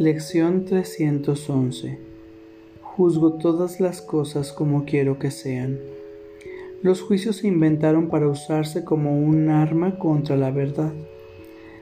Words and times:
Lección 0.00 0.64
311 0.64 1.98
Juzgo 2.82 3.32
todas 3.32 3.80
las 3.80 4.00
cosas 4.00 4.52
como 4.52 4.84
quiero 4.84 5.18
que 5.18 5.32
sean. 5.32 5.80
Los 6.82 7.02
juicios 7.02 7.38
se 7.38 7.48
inventaron 7.48 8.06
para 8.08 8.28
usarse 8.28 8.84
como 8.84 9.18
un 9.18 9.48
arma 9.48 9.98
contra 9.98 10.36
la 10.36 10.52
verdad. 10.52 10.92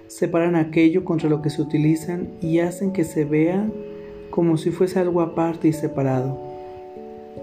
Separan 0.06 0.56
aquello 0.56 1.04
contra 1.04 1.28
lo 1.28 1.42
que 1.42 1.50
se 1.50 1.60
utilizan 1.60 2.30
y 2.40 2.60
hacen 2.60 2.94
que 2.94 3.04
se 3.04 3.26
vea 3.26 3.68
como 4.30 4.56
si 4.56 4.70
fuese 4.70 4.98
algo 4.98 5.20
aparte 5.20 5.68
y 5.68 5.74
separado. 5.74 6.38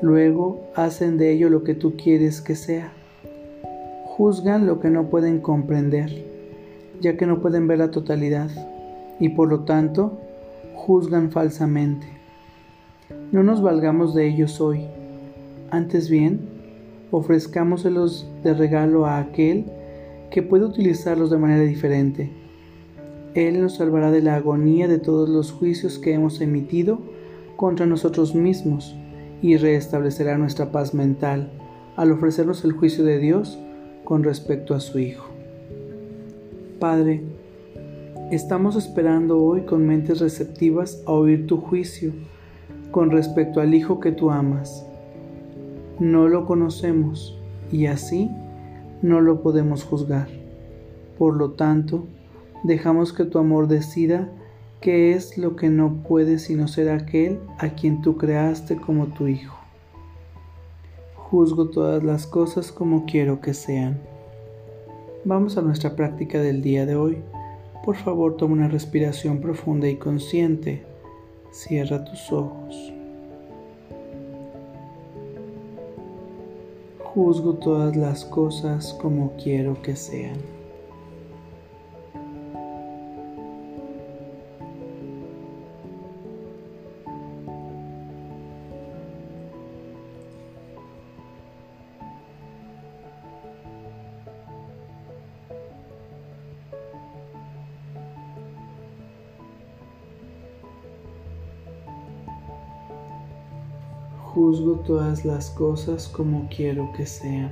Luego 0.01 0.71
hacen 0.73 1.19
de 1.19 1.33
ello 1.33 1.51
lo 1.51 1.63
que 1.63 1.75
tú 1.75 1.97
quieres 1.97 2.41
que 2.41 2.55
sea. 2.55 2.91
Juzgan 4.05 4.65
lo 4.65 4.79
que 4.79 4.89
no 4.89 5.11
pueden 5.11 5.39
comprender, 5.39 6.25
ya 6.99 7.15
que 7.15 7.27
no 7.27 7.43
pueden 7.43 7.67
ver 7.67 7.77
la 7.77 7.91
totalidad, 7.91 8.49
y 9.19 9.29
por 9.29 9.49
lo 9.49 9.65
tanto 9.65 10.17
juzgan 10.85 11.31
falsamente. 11.31 12.07
No 13.31 13.41
nos 13.41 13.61
valgamos 13.61 14.13
de 14.13 14.27
ellos 14.27 14.59
hoy, 14.59 14.85
antes 15.71 16.09
bien, 16.09 16.41
ofrezcámoselos 17.09 18.27
de 18.43 18.53
regalo 18.53 19.05
a 19.05 19.19
aquel 19.19 19.65
que 20.29 20.43
puede 20.43 20.65
utilizarlos 20.65 21.29
de 21.29 21.37
manera 21.37 21.63
diferente. 21.63 22.31
Él 23.33 23.61
nos 23.61 23.77
salvará 23.77 24.11
de 24.11 24.21
la 24.21 24.35
agonía 24.35 24.89
de 24.89 24.99
todos 24.99 25.29
los 25.29 25.53
juicios 25.53 25.99
que 25.99 26.13
hemos 26.13 26.41
emitido 26.41 26.99
contra 27.55 27.85
nosotros 27.85 28.35
mismos 28.35 28.93
y 29.41 29.55
restablecerá 29.55 30.37
nuestra 30.37 30.73
paz 30.73 30.93
mental 30.93 31.49
al 31.95 32.11
ofrecernos 32.11 32.65
el 32.65 32.73
juicio 32.73 33.05
de 33.05 33.19
Dios 33.19 33.57
con 34.03 34.23
respecto 34.23 34.75
a 34.75 34.81
su 34.81 34.99
Hijo. 34.99 35.29
Padre, 36.77 37.23
estamos 38.33 38.75
esperando 38.75 39.39
hoy 39.39 39.61
con 39.61 39.85
mentes 39.85 40.19
receptivas 40.19 41.03
a 41.05 41.11
oír 41.11 41.45
tu 41.45 41.57
juicio 41.57 42.13
con 42.89 43.11
respecto 43.11 43.61
al 43.61 43.75
Hijo 43.75 43.99
que 43.99 44.11
tú 44.11 44.31
amas. 44.31 44.85
No 45.99 46.27
lo 46.27 46.47
conocemos 46.47 47.37
y 47.71 47.85
así 47.85 48.31
no 49.03 49.21
lo 49.21 49.43
podemos 49.43 49.83
juzgar. 49.83 50.27
Por 51.19 51.35
lo 51.35 51.51
tanto, 51.51 52.07
dejamos 52.63 53.13
que 53.13 53.25
tu 53.25 53.37
amor 53.37 53.67
decida 53.67 54.29
qué 54.81 55.13
es 55.13 55.37
lo 55.37 55.55
que 55.55 55.69
no 55.69 56.01
puede 56.07 56.39
sino 56.39 56.67
ser 56.67 56.89
aquel 56.89 57.39
a 57.59 57.69
quien 57.69 58.01
tú 58.01 58.17
creaste 58.17 58.77
como 58.77 59.07
tu 59.07 59.27
Hijo. 59.27 59.57
Juzgo 61.15 61.69
todas 61.69 62.03
las 62.03 62.25
cosas 62.25 62.71
como 62.71 63.05
quiero 63.05 63.41
que 63.41 63.53
sean. 63.53 63.99
Vamos 65.23 65.55
a 65.55 65.61
nuestra 65.61 65.95
práctica 65.95 66.41
del 66.41 66.63
día 66.63 66.87
de 66.87 66.95
hoy. 66.95 67.17
Por 67.83 67.97
favor, 67.97 68.37
toma 68.37 68.53
una 68.53 68.69
respiración 68.69 69.39
profunda 69.39 69.89
y 69.89 69.97
consciente. 69.97 70.83
Cierra 71.51 72.05
tus 72.05 72.31
ojos. 72.31 72.93
Juzgo 76.99 77.55
todas 77.55 77.95
las 77.95 78.23
cosas 78.23 78.93
como 79.01 79.33
quiero 79.37 79.81
que 79.81 79.95
sean. 79.97 80.52
Juzgo 104.33 104.77
todas 104.79 105.25
las 105.25 105.51
cosas 105.51 106.07
como 106.07 106.49
quiero 106.49 106.91
que 106.93 107.05
sean. 107.05 107.51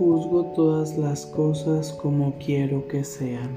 Juzgo 0.00 0.46
todas 0.56 0.96
las 0.96 1.26
cosas 1.26 1.92
como 1.92 2.32
quiero 2.42 2.88
que 2.88 3.04
sean. 3.04 3.52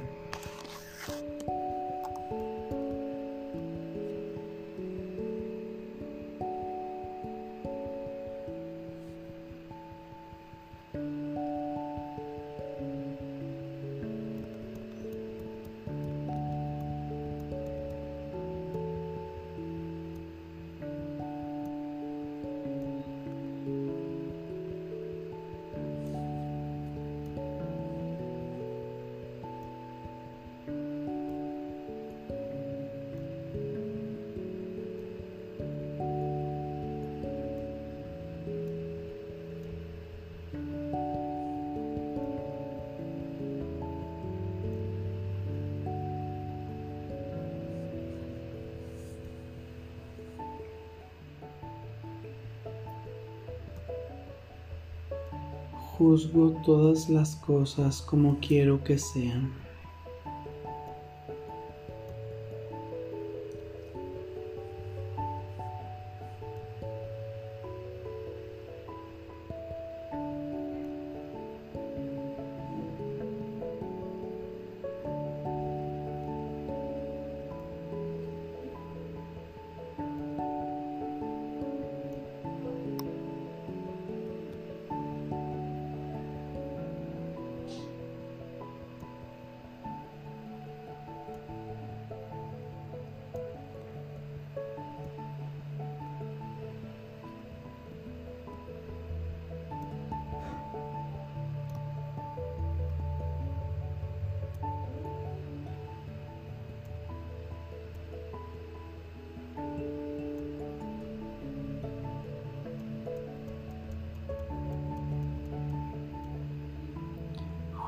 Juzgo 56.03 56.61
todas 56.65 57.07
las 57.07 57.37
cosas 57.37 58.01
como 58.01 58.37
quiero 58.41 58.83
que 58.83 58.97
sean. 58.97 59.62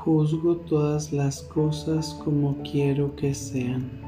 Juzgo 0.06 0.58
todas 0.58 1.12
las 1.12 1.42
cosas 1.42 2.14
como 2.24 2.56
quiero 2.62 3.16
que 3.16 3.34
sean. 3.34 4.05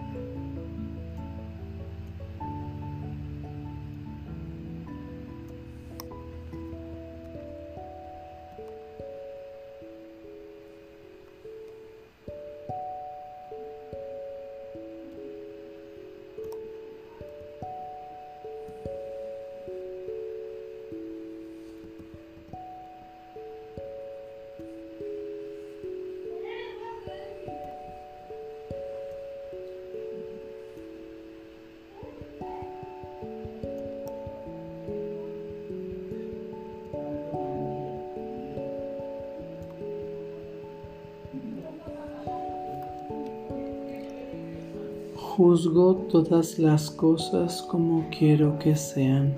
Juzgo 45.38 45.94
todas 46.10 46.58
las 46.58 46.90
cosas 46.90 47.62
como 47.62 48.08
quiero 48.10 48.58
que 48.58 48.74
sean. 48.74 49.36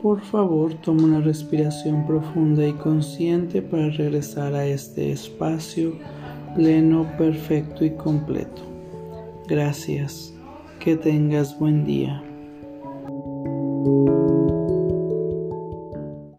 Por 0.00 0.20
favor, 0.20 0.72
toma 0.74 1.02
una 1.02 1.20
respiración 1.20 2.06
profunda 2.06 2.64
y 2.64 2.74
consciente 2.74 3.60
para 3.60 3.90
regresar 3.90 4.54
a 4.54 4.64
este 4.64 5.10
espacio 5.10 5.94
pleno, 6.54 7.04
perfecto 7.18 7.84
y 7.84 7.90
completo. 7.90 8.62
Gracias. 9.48 10.32
Que 10.78 10.94
tengas 10.94 11.58
buen 11.58 11.84
día. 11.84 12.22